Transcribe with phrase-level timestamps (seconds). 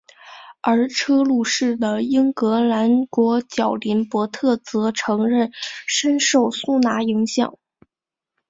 [0.63, 5.51] 而车路士的英格兰国脚林柏特则承认
[5.85, 7.59] 深受苏拿影响。